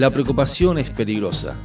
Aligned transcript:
La 0.00 0.08
preocupación 0.08 0.78
es 0.78 0.88
peligrosa 0.88 1.56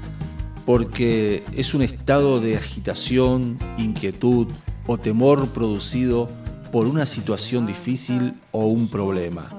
porque 0.65 1.45
es 1.53 1.73
un 1.73 1.81
estado 1.81 2.41
de 2.41 2.57
agitación, 2.57 3.57
inquietud 3.77 4.47
o 4.87 4.97
temor 4.97 5.51
producido 5.51 6.29
por 6.69 6.85
una 6.85 7.05
situación 7.05 7.65
difícil 7.65 8.33
o 8.51 8.65
un 8.65 8.89
problema. 8.89 9.49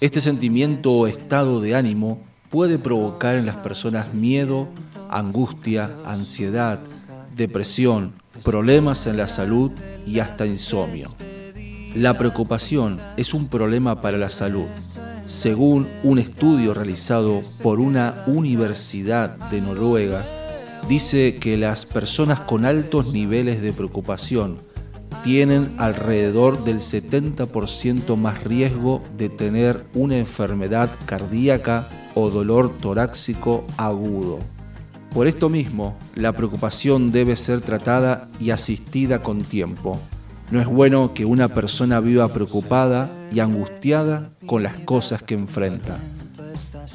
Este 0.00 0.22
sentimiento 0.22 0.90
o 0.90 1.06
estado 1.06 1.60
de 1.60 1.74
ánimo 1.74 2.18
puede 2.48 2.78
provocar 2.78 3.36
en 3.36 3.44
las 3.44 3.56
personas 3.56 4.14
miedo, 4.14 4.68
angustia, 5.10 5.90
ansiedad, 6.06 6.80
depresión, 7.36 8.14
problemas 8.42 9.06
en 9.06 9.18
la 9.18 9.28
salud 9.28 9.70
y 10.06 10.20
hasta 10.20 10.46
insomnio. 10.46 11.14
La 11.94 12.16
preocupación 12.16 12.98
es 13.18 13.34
un 13.34 13.48
problema 13.48 14.00
para 14.00 14.16
la 14.16 14.30
salud. 14.30 14.66
Según 15.28 15.86
un 16.04 16.18
estudio 16.18 16.72
realizado 16.72 17.42
por 17.62 17.80
una 17.80 18.24
universidad 18.26 19.36
de 19.50 19.60
Noruega, 19.60 20.24
dice 20.88 21.34
que 21.34 21.58
las 21.58 21.84
personas 21.84 22.40
con 22.40 22.64
altos 22.64 23.12
niveles 23.12 23.60
de 23.60 23.74
preocupación 23.74 24.56
tienen 25.22 25.74
alrededor 25.76 26.64
del 26.64 26.78
70% 26.78 28.16
más 28.16 28.42
riesgo 28.42 29.02
de 29.18 29.28
tener 29.28 29.84
una 29.92 30.16
enfermedad 30.16 30.88
cardíaca 31.04 31.90
o 32.14 32.30
dolor 32.30 32.78
torácico 32.78 33.66
agudo. 33.76 34.38
Por 35.12 35.26
esto 35.26 35.50
mismo, 35.50 35.94
la 36.14 36.32
preocupación 36.32 37.12
debe 37.12 37.36
ser 37.36 37.60
tratada 37.60 38.30
y 38.40 38.48
asistida 38.48 39.22
con 39.22 39.42
tiempo. 39.42 40.00
No 40.50 40.58
es 40.58 40.66
bueno 40.66 41.12
que 41.12 41.26
una 41.26 41.48
persona 41.48 42.00
viva 42.00 42.28
preocupada 42.28 43.10
y 43.32 43.40
angustiada 43.40 44.30
con 44.46 44.62
las 44.62 44.76
cosas 44.78 45.22
que 45.22 45.34
enfrenta. 45.34 45.98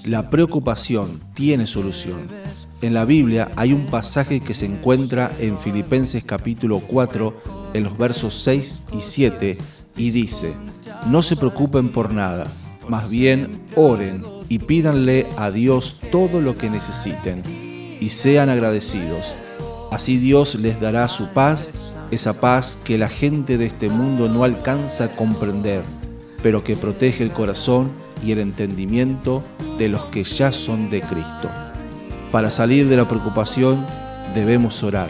La 0.05 0.29
preocupación 0.29 1.21
tiene 1.33 1.65
solución. 1.65 2.27
En 2.81 2.93
la 2.93 3.05
Biblia 3.05 3.49
hay 3.55 3.71
un 3.71 3.85
pasaje 3.85 4.41
que 4.41 4.53
se 4.53 4.65
encuentra 4.65 5.31
en 5.39 5.57
Filipenses 5.57 6.23
capítulo 6.25 6.79
4, 6.79 7.71
en 7.73 7.83
los 7.85 7.97
versos 7.97 8.33
6 8.43 8.83
y 8.91 8.99
7, 8.99 9.57
y 9.95 10.11
dice, 10.11 10.53
no 11.07 11.21
se 11.21 11.37
preocupen 11.37 11.89
por 11.89 12.11
nada, 12.11 12.47
más 12.89 13.09
bien 13.09 13.61
oren 13.75 14.23
y 14.49 14.59
pídanle 14.59 15.27
a 15.37 15.51
Dios 15.51 16.01
todo 16.11 16.41
lo 16.41 16.57
que 16.57 16.69
necesiten 16.69 17.41
y 17.99 18.09
sean 18.09 18.49
agradecidos. 18.49 19.35
Así 19.91 20.17
Dios 20.17 20.55
les 20.55 20.81
dará 20.81 21.07
su 21.07 21.29
paz, 21.29 21.69
esa 22.11 22.33
paz 22.33 22.79
que 22.83 22.97
la 22.97 23.09
gente 23.09 23.57
de 23.57 23.67
este 23.67 23.89
mundo 23.89 24.27
no 24.27 24.43
alcanza 24.43 25.05
a 25.05 25.15
comprender, 25.15 25.83
pero 26.43 26.63
que 26.63 26.75
protege 26.75 27.23
el 27.23 27.31
corazón 27.31 27.91
y 28.23 28.33
el 28.33 28.39
entendimiento 28.39 29.41
de 29.79 29.87
los 29.87 30.05
que 30.05 30.23
ya 30.23 30.51
son 30.51 30.89
de 30.91 31.01
Cristo. 31.01 31.49
Para 32.31 32.51
salir 32.51 32.87
de 32.89 32.97
la 32.97 33.07
preocupación 33.07 33.85
debemos 34.35 34.83
orar, 34.83 35.09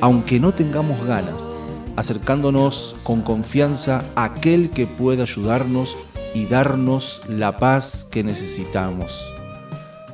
aunque 0.00 0.38
no 0.38 0.52
tengamos 0.52 1.04
ganas, 1.06 1.52
acercándonos 1.96 2.96
con 3.02 3.22
confianza 3.22 4.04
a 4.14 4.24
aquel 4.24 4.70
que 4.70 4.86
puede 4.86 5.22
ayudarnos 5.22 5.96
y 6.34 6.46
darnos 6.46 7.22
la 7.28 7.58
paz 7.58 8.06
que 8.10 8.22
necesitamos. 8.22 9.32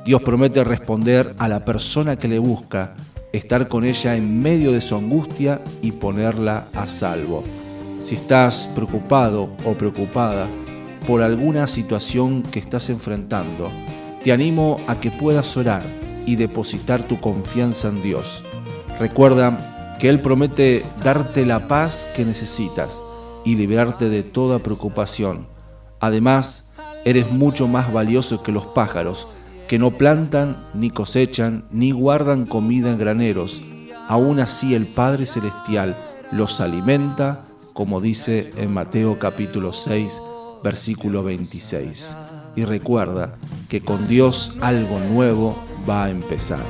Dios 0.05 0.21
promete 0.21 0.63
responder 0.63 1.35
a 1.37 1.49
la 1.49 1.65
persona 1.65 2.15
que 2.15 2.27
le 2.27 2.39
busca, 2.39 2.95
estar 3.33 3.67
con 3.67 3.83
ella 3.83 4.15
en 4.15 4.41
medio 4.41 4.71
de 4.71 4.81
su 4.81 4.95
angustia 4.95 5.61
y 5.81 5.91
ponerla 5.91 6.67
a 6.73 6.87
salvo. 6.87 7.43
Si 8.01 8.15
estás 8.15 8.71
preocupado 8.73 9.51
o 9.63 9.75
preocupada 9.75 10.47
por 11.05 11.21
alguna 11.21 11.67
situación 11.67 12.41
que 12.41 12.57
estás 12.57 12.89
enfrentando, 12.89 13.71
te 14.23 14.31
animo 14.31 14.81
a 14.87 14.99
que 14.99 15.11
puedas 15.11 15.55
orar 15.55 15.83
y 16.25 16.35
depositar 16.35 17.07
tu 17.07 17.21
confianza 17.21 17.89
en 17.89 18.01
Dios. 18.01 18.43
Recuerda 18.99 19.97
que 19.99 20.09
Él 20.09 20.19
promete 20.19 20.83
darte 21.03 21.45
la 21.45 21.67
paz 21.67 22.09
que 22.15 22.25
necesitas 22.25 23.03
y 23.45 23.55
liberarte 23.55 24.09
de 24.09 24.23
toda 24.23 24.57
preocupación. 24.57 25.47
Además, 25.99 26.71
eres 27.05 27.31
mucho 27.31 27.67
más 27.67 27.93
valioso 27.93 28.41
que 28.41 28.51
los 28.51 28.65
pájaros 28.65 29.27
que 29.67 29.77
no 29.77 29.91
plantan, 29.91 30.57
ni 30.73 30.89
cosechan, 30.89 31.65
ni 31.71 31.91
guardan 31.91 32.47
comida 32.47 32.91
en 32.91 32.97
graneros, 32.97 33.61
aún 34.07 34.39
así 34.39 34.73
el 34.73 34.87
Padre 34.87 35.27
Celestial 35.27 35.95
los 36.31 36.59
alimenta, 36.61 37.45
como 37.73 38.01
dice 38.01 38.49
en 38.57 38.73
Mateo 38.73 39.19
capítulo 39.19 39.73
6, 39.73 40.21
versículo 40.63 41.23
26. 41.23 42.17
Y 42.55 42.65
recuerda 42.65 43.37
que 43.69 43.81
con 43.81 44.07
Dios 44.07 44.57
algo 44.61 44.99
nuevo 44.99 45.55
va 45.89 46.05
a 46.05 46.09
empezar. 46.09 46.65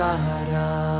Dios 0.00 0.08
hará. 0.08 0.99